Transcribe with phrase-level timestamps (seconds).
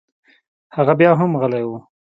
[0.75, 1.71] هغه بيا هم غلى و.